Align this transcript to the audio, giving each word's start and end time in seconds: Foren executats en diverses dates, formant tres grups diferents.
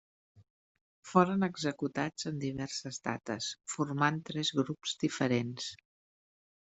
Foren 1.09 1.47
executats 1.47 2.25
en 2.31 2.41
diverses 2.45 2.99
dates, 3.09 3.51
formant 3.75 4.21
tres 4.31 4.53
grups 4.61 4.95
diferents. 5.05 5.69